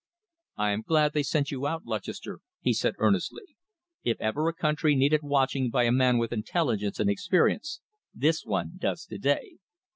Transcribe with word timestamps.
"I 0.57 0.71
am 0.71 0.81
glad 0.81 1.13
they 1.13 1.21
sent 1.21 1.51
you 1.51 1.67
out, 1.67 1.85
Lutchester," 1.85 2.39
he 2.59 2.73
said 2.73 2.95
earnestly. 2.97 3.43
"If 4.03 4.19
ever 4.19 4.47
a 4.47 4.53
country 4.55 4.95
needed 4.95 5.21
watching 5.21 5.69
by 5.69 5.83
a 5.83 5.91
man 5.91 6.17
with 6.17 6.33
intelligence 6.33 6.99
and 6.99 7.07
experience, 7.07 7.81
this 8.11 8.43
one 8.43 8.77
does 8.79 9.05
to 9.05 9.19
day." 9.19 9.57